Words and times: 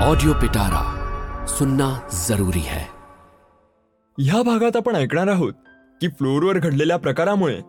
Audio 0.00 0.32
पिटारा 0.32 0.82
सुनना 1.46 2.00
जरूरी 2.28 2.58
है। 2.58 2.84
ह्या 4.18 4.42
भागात 4.42 4.76
आपण 4.76 4.96
ऐकणार 4.96 5.28
आहोत 5.28 5.52
की 6.00 6.08
फ्लोअरवर 6.08 6.58
घडलेल्या 6.58 6.96
प्रकारामुळे 6.96 7.60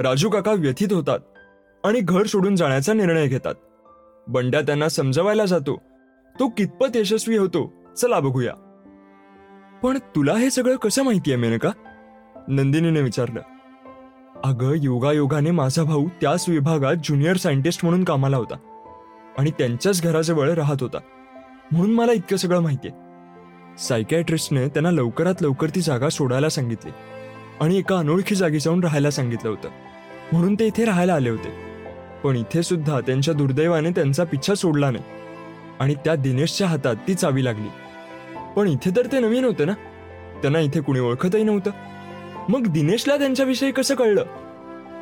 राजू 0.00 0.30
काका 0.30 0.52
व्यथित 0.52 0.92
होतात 0.92 1.18
आणि 1.84 2.00
घर 2.00 2.26
सोडून 2.26 2.56
जाण्याचा 2.56 2.92
निर्णय 2.92 3.26
घेतात. 3.26 3.54
बंड्या 4.28 4.60
त्यांना 4.60 4.88
समजवायला 4.88 5.44
जातो. 5.44 5.82
तो 6.40 6.48
कितपत 6.48 6.96
यशस्वी 6.96 7.36
होतो 7.36 7.72
चला 7.96 8.20
बघूया. 8.20 8.52
पण 9.82 9.98
तुला 9.98 10.32
हे 10.32 10.50
सगळं 10.50 10.76
कसं 10.76 11.02
माहितीये 11.02 11.36
मेनका? 11.36 11.70
नंदिनीने 12.48 13.02
विचारलं. 13.02 13.40
अगं 14.44 14.72
योगायोगाने 14.74 15.50
माझा 15.50 15.82
भाऊ 15.82 16.08
त्याच 16.20 16.48
विभागात 16.48 16.94
ज्युनियर 16.94 17.36
सायंटिस्ट 17.36 17.84
म्हणून 17.84 18.04
कामाला 18.04 18.36
होता 18.36 18.56
आणि 19.38 19.50
त्यांच्याच 19.50 20.02
घराजवळ 20.02 20.50
राहत 20.50 20.76
होता. 20.80 20.98
म्हणून 21.72 21.94
मला 21.94 22.12
इतकं 22.12 22.36
सगळं 22.36 22.60
माहितीये. 22.60 22.94
सायकॅट्रिस्टने 23.78 24.68
त्यांना 24.68 24.90
लवकरात 24.90 25.34
लवकर 25.40 25.68
ती 25.68 25.80
जागा 25.80 26.08
सोडायला 26.08 26.48
सांगितली. 26.48 26.90
आणि 27.60 27.78
एका 27.78 27.98
अनोळखी 27.98 28.34
जागी 28.34 28.60
जाऊन 28.60 28.82
राहायला 28.82 29.10
सांगितलं 29.10 29.50
होतं. 29.50 29.68
म्हणून 30.32 30.54
ते 30.54 30.66
इथे 30.66 30.84
राहायला 30.84 31.14
आले 31.14 31.30
होते. 31.30 31.54
पण 32.24 32.36
इथे 32.36 32.62
सुद्धा 32.62 33.00
त्यांच्या 33.00 33.34
दुर्दैवाने 33.34 33.90
त्यांचा 33.90 34.24
पिच्छा 34.24 34.54
सोडला 34.54 34.90
नाही. 34.90 35.04
आणि 35.80 35.94
त्या 35.94 36.14
दिनेशच्या 36.14 36.66
हातात 36.66 36.96
ती 37.08 37.14
चावी 37.14 37.44
लागली. 37.44 37.68
पण 38.56 38.68
इथे 38.68 38.90
तर 38.96 39.06
ते 39.06 39.20
नवीन 39.20 39.44
होते 39.44 39.64
ना? 39.64 39.72
त्यांना 40.42 40.60
इथे 40.60 40.80
कुणी 40.80 41.00
ओळखतही 41.00 41.42
नव्हतं. 41.42 41.70
मग 42.48 42.66
दिनेशला 42.66 43.18
त्यांच्याविषयी 43.18 43.72
कसं 43.72 43.94
कळलं? 43.94 44.24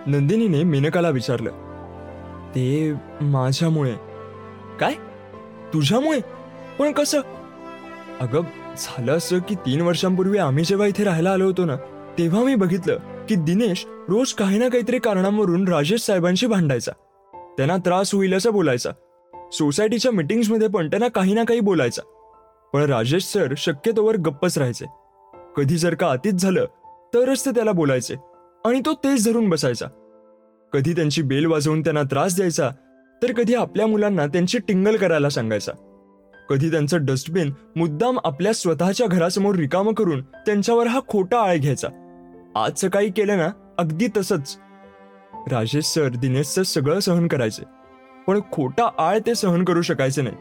नंदिनीने 0.06 0.62
मेनकाला 0.62 1.10
विचारलं. 1.10 1.50
ते 2.54 2.92
माझ्यामुळे. 3.20 3.94
काय? 4.80 4.94
तुझ्यामुळे? 5.74 6.20
पण 6.78 6.92
कसं? 6.92 7.20
अगं 8.20 8.42
झालं 8.78 9.16
असं 9.16 9.38
की 9.38 9.54
तीन 9.54 9.80
वर्षांपूर्वी 9.80 10.38
आम्ही 10.38 10.64
जेव्हा 10.64 10.86
इथे 10.86 11.04
राहायला 11.04 11.30
आलो 11.30 11.44
होतो 11.44 11.64
ना 11.64 11.76
तेव्हा 12.18 12.44
मी 12.44 12.54
बघितलं 12.54 12.98
की 13.28 13.34
दिनेश 13.34 13.86
रोज 14.08 14.32
काही 14.32 14.58
ना 14.58 14.68
काहीतरी 14.68 14.98
कारणांवरून 14.98 15.68
राजेश 15.68 16.00
साहेबांशी 16.00 16.46
भांडायचा. 16.46 16.92
त्यांना 17.56 17.76
त्रास 17.76 18.14
होईल 18.14 18.34
असं 18.34 18.52
बोलायचा. 18.52 18.90
सोसायटीच्या 19.52 20.12
मिटिंग्समध्ये 20.12 20.68
पण 20.68 20.90
त्यांना 20.90 21.08
काही 21.08 21.34
ना 21.34 21.44
काही 21.44 21.60
बोलायचा. 21.60 22.02
पण 22.72 22.82
राजेश 22.82 23.24
सर 23.24 23.54
शक्यतोवर 23.56 24.16
गप्पच 24.16 24.58
राहायचे. 24.58 24.84
कधी 25.56 25.76
जर 25.76 25.94
का 25.94 26.08
अतीत 26.08 26.32
झालं 26.32 26.64
तरच 27.14 27.46
ते 27.46 27.50
त्याला 27.50 27.72
बोलायचे 27.72 28.14
आणि 28.64 28.80
तो 28.86 28.92
तेच 28.92 29.24
धरून 29.24 29.48
बसायचा. 29.48 29.86
कधी 30.72 30.92
त्यांची 30.92 31.22
बेल 31.22 31.46
वाजवून 31.46 31.80
त्यांना 31.80 32.02
त्रास 32.02 32.36
द्यायचा 32.36 32.70
तर 33.22 33.32
कधी 33.32 33.54
आपल्या 33.54 33.86
मुलांना 33.86 34.26
त्यांची 34.26 34.58
टिंगल 34.58 34.96
करायला 34.96 35.28
सांगायचा. 35.28 35.72
कधी 36.48 36.70
त्यांचं 36.70 37.04
डस्टबिन 37.04 37.52
मुद्दाम 37.76 38.18
आपल्या 38.24 38.52
स्वतःच्या 38.52 39.06
घरासमोर 39.06 39.54
रिकामं 39.54 39.94
करून 39.94 40.20
त्यांच्यावर 40.20 40.86
हा 40.86 41.00
खोटा 41.08 41.40
आळ 41.40 41.56
घ्यायचा. 41.56 41.88
आज 42.56 42.72
सकाळी 42.76 43.10
केलं 43.10 43.38
ना 43.38 43.48
अगदी 43.78 44.06
तसंच. 44.16 44.58
राजेश 45.52 45.84
सर 45.84 46.08
दिनेशचं 46.08 46.62
सगळं 46.62 47.00
सहन 47.00 47.28
करायचे. 47.28 47.62
पण 48.26 48.40
खोटा 48.52 48.90
आळ 48.98 49.18
ते 49.26 49.34
सहन 49.34 49.64
करू 49.64 49.82
शकायचे 49.82 50.22
नाही. 50.22 50.36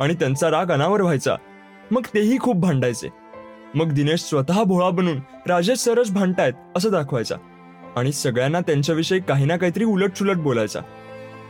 आणि 0.00 0.14
त्यांचा 0.14 0.50
राग 0.50 0.70
अनावर 0.70 1.02
व्हायचा. 1.02 1.36
मग 1.90 2.02
तेही 2.14 2.38
खूप 2.38 2.56
भांडायचे. 2.56 3.08
मग 3.74 3.92
दिनेश 3.92 4.20
स्वतः 4.20 4.62
भोळा 4.62 4.90
बनून 4.90 5.16
राजेश 5.46 5.78
सरच 5.78 6.10
भांडतायत 6.10 6.52
असं 6.76 6.90
दाखवायचा. 6.90 7.36
आणि 7.96 8.12
सगळ्यांना 8.12 8.60
त्यांच्याविषयी 8.60 9.20
काही 9.20 9.44
ना 9.44 9.56
काहीतरी 9.56 9.84
उलटसुलट 9.84 10.36
बोलायचा. 10.36 10.80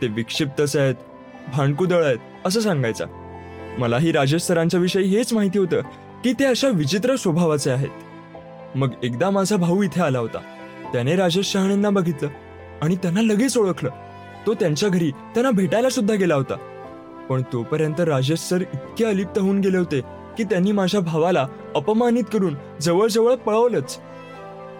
ते 0.01 0.07
विक्षिप्तच 0.07 0.77
आहेत 0.77 0.95
भांडकुदळ 1.53 2.03
आहेत 2.03 2.17
असं 2.45 2.59
सांगायचा. 2.59 3.05
मलाही 3.77 4.11
राजेश 4.11 4.41
सरांच्या 4.41 4.79
विषयी 4.79 5.03
हेच 5.03 5.33
माहिती 5.33 5.59
होतं 5.59 5.81
की 6.23 6.33
ते 6.33 6.45
अशा 6.45 6.67
विचित्र 6.67 7.15
स्वभावाचे 7.15 7.71
आहेत. 7.71 7.89
मग 8.75 8.89
एकदा 9.03 9.29
माझा 9.29 9.55
भाऊ 9.55 9.83
इथे 9.83 10.01
आला 10.01 10.19
होता. 10.19 10.37
त्याने 10.93 11.15
राजेश 11.15 11.45
शहाणेंना 11.45 11.89
बघितलं 11.89 12.29
आणि 12.81 12.95
त्यांना 12.95 13.21
लगेच 13.21 13.57
ओळखलं. 13.57 13.89
तो 14.45 14.53
त्यांच्या 14.53 14.89
घरी 14.89 15.11
त्यांना 15.11 15.51
भेटायला 15.51 15.89
सुद्धा 15.89 16.15
गेला 16.15 16.35
होता. 16.35 16.55
पण 17.29 17.41
तोपर्यंत 17.53 17.99
राजेश 17.99 18.39
सर 18.39 18.61
इतके 18.61 19.05
अलिप्त 19.05 19.39
होऊन 19.39 19.59
गेले 19.59 19.77
होते 19.77 20.01
की 20.37 20.43
त्यांनी 20.43 20.71
माझ्या 20.71 21.01
भावाला 21.01 21.47
अपमानित 21.75 22.23
करून 22.33 22.55
जवळजवळ 22.81 23.35
पळवलंच. 23.35 23.97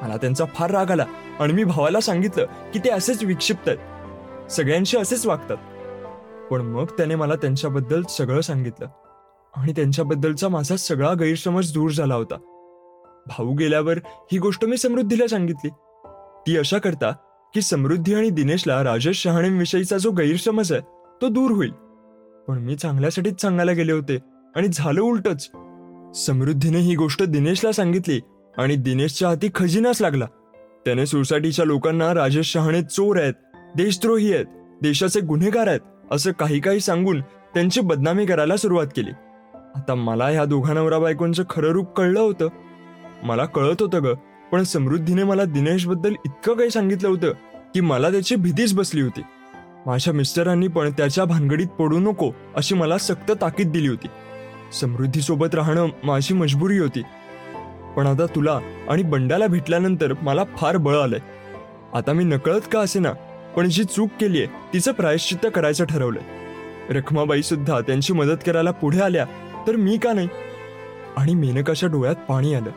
मला 0.01 0.17
त्यांचा 0.17 0.45
फार 0.45 0.71
राग 0.71 0.91
आला 0.91 1.05
आणि 1.39 1.53
मी 1.53 1.63
भावाला 1.63 1.99
सांगितलं 1.99 2.45
की 2.73 2.79
ते 2.79 2.89
असेच 2.89 3.23
विक्षिप्त 3.23 3.69
आहेत. 3.69 4.51
सगळ्यांशी 4.51 4.97
असेच 4.97 5.25
वागतात. 5.25 5.57
पण 6.51 6.61
मग 6.61 6.85
त्याने 6.85 7.15
मला 7.15 7.35
त्यांच्याबद्दल 7.35 8.03
सगळं 8.09 8.41
सांगितलं. 8.41 8.87
आणि 9.55 9.71
त्यांच्याबद्दलचा 9.71 10.47
माझा 10.47 10.75
सगळा 10.75 11.13
गैरसमज 11.13 11.73
दूर 11.73 11.91
झाला 11.91 12.15
होता. 12.15 12.35
भाऊ 13.27 13.53
गेल्यावर 13.53 13.97
ही 14.07 14.37
गोष्ट 14.37 14.65
मी 14.65 14.77
समृद्धीला 14.77 15.27
सांगितली. 15.27 15.69
ती 16.47 16.57
अशा 16.57 16.77
करता 16.77 17.11
की 17.53 17.61
समृद्धी 17.61 18.13
आणि 18.13 18.29
दिनेशला 18.29 18.83
राजेश 18.83 19.23
शहाणेंविषयीचा 19.23 19.97
जो 19.97 20.11
गैरसमज 20.11 20.71
आहे 20.71 20.81
तो 21.21 21.27
दूर 21.27 21.51
होईल. 21.51 21.71
पण 22.47 22.57
मी 22.59 22.75
चांगल्यासाठीच 22.75 23.41
सांगायला 23.41 23.71
गेले 23.71 23.91
होते 23.91 24.17
आणि 24.55 24.67
झालं 24.73 25.01
उलटच. 25.01 25.51
समृद्धीने 26.15 26.79
ही 26.79 26.95
गोष्ट 26.95 27.23
दिनेशला 27.23 27.71
सांगितली 27.71 28.21
आणि 28.57 28.75
दिनेशच्या 28.75 29.29
हाती 29.29 29.49
खजिनाच 29.55 30.01
लागला. 30.01 30.25
त्याने 30.85 31.05
सोसायटीच्या 31.05 31.65
लोकांना 31.65 32.13
राजेश 32.13 32.45
शहाणे 32.45 32.81
चोर 32.81 33.19
आहेत 33.19 33.33
देशद्रोही 33.75 34.33
आहेत 34.33 34.45
देशाचे 34.81 35.19
गुन्हेगार 35.19 35.67
आहेत 35.67 35.79
असं 36.11 36.31
काही 36.31 36.59
काही 36.59 36.79
सांगून 36.79 37.21
त्यांची 37.53 37.81
बदनामी 37.81 38.25
करायला 38.25 38.57
सुरुवात 38.57 38.87
केली. 38.95 39.11
आता 39.75 39.95
मला 39.95 40.25
ह्या 40.25 40.45
दोघा 40.45 40.73
नवरा 40.73 40.99
बायकोंचं 40.99 41.43
खरं 41.49 41.67
रूप 41.67 41.93
कळलं 41.93 42.19
होतं. 42.19 42.47
मला 43.23 43.45
कळत 43.45 43.81
होतं 43.81 44.03
ग 44.03 44.07
पण 44.51 44.63
समृद्धीने 44.63 45.23
मला 45.23 45.43
दिनेशबद्दल 45.43 46.13
इतकं 46.25 46.53
काही 46.53 46.69
सांगितलं 46.69 47.09
होतं 47.09 47.31
की 47.73 47.81
मला 47.81 48.11
त्याची 48.11 48.35
भीतीच 48.35 48.73
बसली 48.73 49.01
होती. 49.01 49.21
माझ्या 49.85 50.13
मिस्टरांनी 50.13 50.67
पण 50.67 50.91
त्याच्या 50.91 51.25
भानगडीत 51.25 51.67
पडू 51.67 51.99
नको 51.99 52.31
अशी 52.55 52.75
मला 52.75 52.97
सक्त 52.97 53.31
ताकीद 53.31 53.71
दिली 53.71 53.87
होती. 53.87 54.07
समृद्धीसोबत 54.81 55.55
राहणं 55.55 55.87
माझी 56.03 56.33
मजबुरी 56.33 56.77
होती. 56.77 57.01
पण 57.97 58.07
आता 58.07 58.25
तुला 58.25 58.59
आणि 58.89 59.03
बंडाला 59.03 59.47
भेटल्यानंतर 59.47 60.13
मला 60.21 60.43
फार 60.57 60.77
बळ 60.77 60.95
आलंय. 60.95 61.19
आता 61.93 62.13
मी 62.13 62.23
नकळत 62.23 62.61
का 62.71 62.79
असे 62.79 62.99
ना 62.99 63.11
पण 63.59 63.69
जी 63.69 63.83
चूक 63.83 64.09
केलीये 64.19 64.47
तिचं 64.73 64.91
प्रायश्चित्त 64.91 65.47
करायचं 65.55 65.85
ठरवलंय. 65.85 66.23
रखमाबाई 66.89 67.41
सुद्धा 67.41 67.79
त्यांची 67.79 68.13
मदत 68.13 68.37
करायला 68.45 68.71
पुढे 68.71 69.01
आल्या 69.01 69.25
तर 69.67 69.75
मी 69.75 69.97
का 69.97 70.13
नाही? 70.13 70.27
आणि 71.17 71.35
मेनकाच्या 71.35 71.89
डोळ्यात 71.89 72.15
पाणी 72.29 72.53
आलं. 72.53 72.69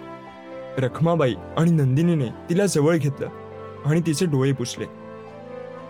रखमाबाई 0.78 1.34
आणि 1.56 1.70
नंदिनीने 1.70 2.24
तिला 2.24 2.66
जवळ 2.66 2.96
घेतलं 2.96 3.28
आणि 3.86 4.00
तिचे 4.06 4.26
डोळे 4.26 4.52
पुसले. 4.52 4.84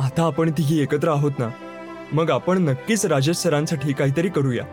आता 0.01 0.23
आपण 0.23 0.51
तिघी 0.51 0.83
एकत्र 0.83 1.09
आहोत 1.09 1.33
ना? 1.39 1.49
मग 2.13 2.31
आपण 2.31 2.59
नक्कीच 2.59 3.07
राजेश 3.07 3.37
सरांसाठी 3.37 3.93
काहीतरी 3.93 4.29
करूया. 4.29 4.65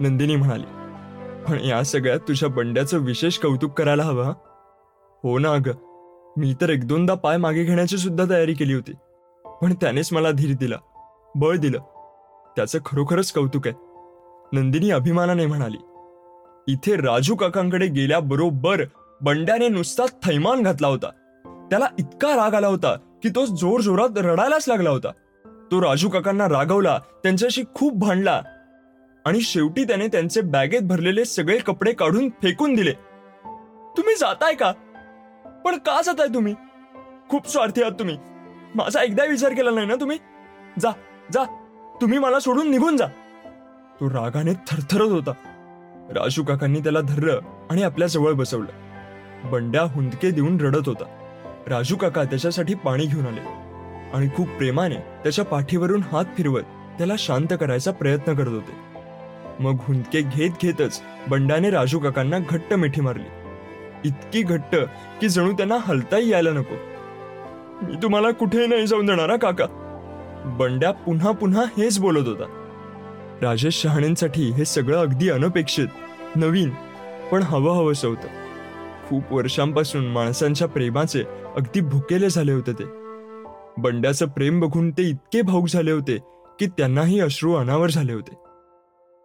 नंदिनी 0.00 0.36
म्हणाली. 0.36 0.66
पण 1.48 1.64
या 1.64 1.82
सगळ्यात 1.82 2.20
तुझ्या 2.28 2.48
बंड्याचं 2.48 2.98
विशेष 2.98 3.38
कौतुक 3.38 3.78
करायला 3.78 4.02
हवं 4.02 4.34
हो 5.22 5.38
ना 5.38 5.52
अगं. 5.52 5.72
मी 6.36 6.54
तर 6.60 6.70
एक 6.70 6.88
दोनदा 6.88 7.14
पाय 7.14 7.36
मागे 7.36 7.64
घेण्याची 7.64 7.96
सुद्धा 7.96 8.24
तयारी 8.30 8.54
केली 8.54 8.74
होती. 8.74 8.92
पण 9.62 9.74
त्यानेच 9.74 10.12
मला 10.12 10.30
धीर 10.30 10.56
दिला 10.60 10.76
बळ 11.34 11.56
दिलं. 11.56 11.78
त्याचं 12.56 12.78
खरोखरच 12.86 13.32
कौतुक 13.32 13.66
आहे. 13.66 13.76
नंदिनी 14.52 14.90
अभिमानाने 14.90 15.46
म्हणाली 15.46 15.76
इथे 16.72 16.96
राजू 16.96 17.34
काकांकडे 17.34 17.86
गेल्याबरोबर 17.86 18.82
बंड्याने 19.20 19.68
नुसता 19.68 20.02
थैमान 20.06 20.62
घातला 20.62 20.88
होता. 20.88 21.08
त्याला 21.70 21.86
इतका 21.98 22.36
राग 22.36 22.54
आला 22.54 22.66
होता 22.66 22.96
की 23.22 23.28
तो 23.28 23.46
जोर 23.46 23.80
जोरात 23.80 24.08
रडायलाच 24.16 24.68
लागला 24.68 24.90
होता. 24.90 25.08
तो 25.70 25.82
राजू 25.82 26.08
काकांना 26.08 26.48
रागवला 26.48 27.00
त्यांच्याशी 27.22 27.62
खूप 27.74 27.92
भांडला 27.92 28.42
आणि 29.26 29.40
शेवटी 29.40 29.84
त्याने 29.84 30.08
त्यांचे 30.08 30.40
बॅगेत 30.40 30.80
भरलेले 30.80 31.24
सगळे 31.24 31.58
कपडे 31.58 31.92
काढून 31.92 32.28
फेकून 32.28 32.74
दिले. 32.74 32.92
तुम्ही 33.96 34.14
जाताय 34.14 34.54
का? 34.54 34.72
पण 35.64 35.76
का 35.76 36.02
जाताय 36.04 36.34
तुम्ही? 36.34 36.54
खूप 37.28 37.48
स्वार्थी 37.48 37.82
आहात 37.82 37.98
तुम्ही. 37.98 38.18
माझा 38.74 39.02
एकदा 39.02 39.24
विचार 39.24 39.52
केला 39.52 39.70
नाही 39.70 39.86
ना 39.86 39.94
तुम्ही? 39.94 40.18
जा 40.78 40.90
जा. 41.32 41.44
तुम्ही 42.00 42.18
मला 42.18 42.40
सोडून 42.40 42.70
निघून 42.70 42.96
जा. 42.96 43.06
तो 44.00 44.08
रागाने 44.08 44.52
थरथरत 44.52 45.10
होता. 45.10 45.30
राजू 46.10 46.44
काकांनी 46.44 46.80
त्याला 46.80 47.00
धरलं 47.00 47.40
आणि 47.70 47.82
आपल्या 47.82 48.08
जवळ 48.08 48.32
बसवलं. 48.32 48.70
बंड्या 49.50 49.82
हुंदके 49.82 50.30
देऊन 50.30 50.60
रडत 50.60 50.88
होता. 50.88 51.04
राजू 51.66 51.96
काका 51.96 52.24
त्याच्यासाठी 52.24 52.74
पाणी 52.74 53.06
घेऊन 53.06 53.26
आले. 53.26 53.40
आणि 54.12 54.28
खूप 54.36 54.48
प्रेमाने 54.48 54.94
त्याच्या 54.94 55.44
पाठीवरून 55.44 56.02
हात 56.12 56.24
फिरवत 56.36 56.62
त्याला 56.98 57.14
शांत 57.18 57.46
करायचा 57.60 57.90
प्रयत्न 57.90 58.34
करत 58.34 58.48
होते. 58.48 58.72
मग 59.60 59.76
हुंदके 59.80 60.22
घेत 60.22 60.50
घेतच 60.62 61.02
बंड्याने 61.28 61.70
राजू 61.70 61.98
काकांना 61.98 62.38
घट्ट 62.38 62.74
मिठी 62.74 63.00
मारली. 63.00 63.28
इतकी 64.04 64.42
घट्ट 64.42 64.76
की 65.20 65.28
जणू 65.28 65.52
त्यांना 65.52 65.76
हलताही 65.80 66.28
यायला 66.28 66.50
नको. 66.50 66.74
मी 67.82 67.94
तुम्हाला 68.02 68.30
कुठेही 68.30 68.66
नाही 68.66 68.86
जाऊन 68.86 69.06
देणार 69.06 69.36
काका. 69.36 69.66
बंड्या 70.44 70.90
पुन्हा 70.90 71.32
पुन्हा 71.32 71.64
हेच 71.78 71.98
बोलत 71.98 72.28
होता. 72.28 72.56
राजेश 73.42 73.82
शहाणेंसाठी 73.82 74.50
हे 74.50 74.64
सगळं 74.64 74.98
अगदी 74.98 75.30
अनपेक्षित 75.30 75.88
नवीन 76.36 76.70
पण 77.32 77.42
हवं 77.42 77.72
हवंसं 77.72 78.08
होतं. 78.08 78.28
खूप 79.08 79.32
वर्षांपासून 79.32 80.06
माणसांच्या 80.06 80.68
प्रेमाचे 80.68 81.24
अगदी 81.56 81.80
भुकेले 81.80 82.30
झाले 82.30 82.52
होते 82.52 82.72
ते. 82.72 82.84
बंड्याचं 83.78 84.28
प्रेम 84.28 84.60
बघून 84.60 84.90
ते 84.90 85.02
इतके 85.02 85.42
भाऊक 85.42 85.68
झाले 85.68 85.90
होते 85.90 86.18
की 86.58 86.66
त्यांनाही 86.66 87.20
अश्रू 87.20 87.54
अनावर 87.54 87.90
झाले 87.90 88.12
होते. 88.12 88.34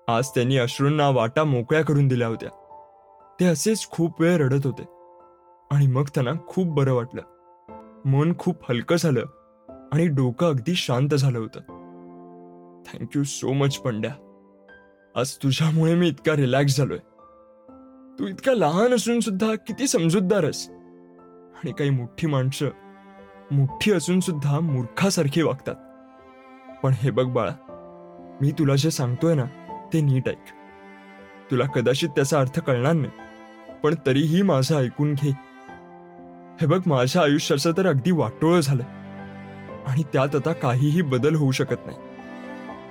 आज 0.07 0.29
त्यांनी 0.29 0.57
अश्रूंना 0.57 1.09
वाटा 1.09 1.43
मोकळ्या 1.43 1.81
करून 1.81 2.07
दिल्या 2.07 2.27
होत्या. 2.27 2.49
ते 3.39 3.45
असेच 3.45 3.89
खूप 3.89 4.21
वेळ 4.21 4.37
रडत 4.37 4.65
होते. 4.65 4.83
आणि 5.75 5.87
मग 5.87 6.03
त्यांना 6.03 6.31
खूप 6.47 6.67
बरं 6.67 6.93
वाटलं. 6.93 7.21
मन 8.05 8.33
खूप 8.39 8.71
हलकं 8.71 8.95
झालं 8.95 9.25
आणि 9.93 10.07
डोकं 10.07 10.49
अगदी 10.49 10.75
शांत 10.75 11.09
झालं 11.09 11.39
होतं. 11.39 11.59
Thank you 12.87 13.23
so 13.23 13.53
much 13.53 13.77
Pandya. 13.77 14.11
आज 15.15 15.37
तुझ्यामुळे 15.37 15.95
मी 15.95 16.07
इतका 16.07 16.35
रिलॅक्स 16.35 16.77
झालोय. 16.77 16.97
तू 18.19 18.27
इतका 18.27 18.53
लहान 18.53 18.93
असून 18.93 19.19
सुद्धा 19.19 19.55
किती 19.55 19.87
समजूतदार 19.87 20.43
आणि 20.43 21.71
काही 21.71 21.89
मोठी 21.89 22.27
माणसं 22.27 22.69
मोठी 23.51 23.91
असून 23.91 24.19
सुद्धा 24.19 24.59
मूर्खासारखी 24.59 25.41
वागतात. 25.41 25.75
पण 26.83 26.91
हे 26.93 27.11
बघ 27.11 27.25
बाळा 27.25 27.53
मी 28.41 28.51
तुला 28.51 28.75
जे 28.75 28.91
सांगतोय 28.91 29.35
ना 29.35 29.45
ते 29.93 30.01
नीट 30.01 30.29
ऐक. 30.29 30.43
तुला 31.51 31.65
कदाचित 31.65 32.09
त्याचा 32.09 32.39
अर्थ 32.39 32.59
कळणार 32.59 32.93
नाही 32.93 33.13
पण 33.83 33.95
तरीही 34.05 34.41
माझं 34.41 34.75
ऐकून 34.75 35.13
घे. 35.13 35.54
हे 36.61 36.67
बघ 36.67 36.81
माझ्या 36.85 37.21
आयुष्याचं 37.21 37.71
तर 37.71 37.87
अगदी 37.87 38.11
वाटोळं 38.11 38.59
झालं 38.59 38.83
आणि 39.87 40.03
त्यात 40.13 40.35
आता 40.35 40.53
काहीही 40.53 41.01
बदल 41.01 41.35
होऊ 41.35 41.51
शकत 41.51 41.85
नाही. 41.85 41.97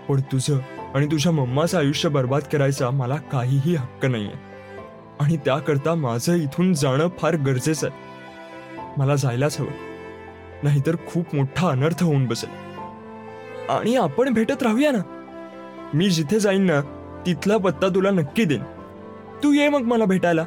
पण 0.09 0.21
तुझं 0.21 0.59
आणि 0.95 1.07
तुझ्या 1.07 1.33
मम्माचं 1.33 1.79
आयुष्य 1.79 2.09
बर्बाद 2.09 2.43
करायचा 2.53 2.91
मला 2.91 3.17
काहीही 3.17 3.75
हक्क 3.75 4.07
नाहीये. 4.07 4.33
आणि 5.21 5.37
त्याकरता 5.37 5.95
माझं 5.95 6.35
इथून 6.35 6.75
जाणं 6.75 7.09
फार 7.19 7.37
गरजेचं 7.37 7.87
आहे. 7.87 7.97
मला 8.97 9.17
जायलाच 9.17 9.61
हवं. 9.61 9.71
नाहीतर 10.63 10.97
खूप 11.09 11.35
मोठा 11.35 11.69
अनर्थ 11.69 12.03
होऊन 12.03 12.27
बसेल. 12.27 12.51
आणि 13.69 13.97
आपण 13.97 14.33
भेटत 14.33 14.63
राहूया 14.63 14.91
ना? 14.91 14.99
मी 15.95 16.11
जिथे 16.11 16.41
जाईन 16.41 16.63
ना 16.63 16.81
तिथला 17.27 17.57
पत्ता 17.57 17.89
तुला 17.89 18.11
नक्की 18.11 18.45
देईन. 18.45 18.63
तू 19.43 19.53
ये 19.53 19.69
मग 19.69 19.83
मला 19.83 20.05
भेटायला. 20.05 20.45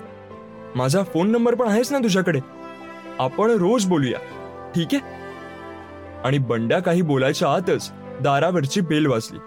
माझा 0.75 1.03
फोन 1.03 1.31
नंबर 1.31 1.55
पण 1.55 1.67
आहेस 1.67 1.91
ना 1.91 1.97
तुझ्याकडे. 1.97 2.39
आपण 3.19 3.51
रोज 3.51 3.85
बोलूया. 3.85 4.19
ठीक 4.75 4.87
आहे? 4.93 4.99
आणि 6.23 6.37
बंड्या 6.37 6.79
काही 6.79 7.01
बोलायच्या 7.01 7.53
आतच 7.53 7.91
दारावरची 8.21 8.81
बेल 8.81 9.05
वाजली. 9.07 9.39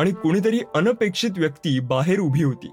आणि 0.00 0.10
कुणीतरी 0.10 0.60
अनपेक्षित 0.74 1.30
व्यक्ती 1.38 1.80
बाहेर 1.80 2.20
उभी 2.20 2.44
होती. 2.44 2.70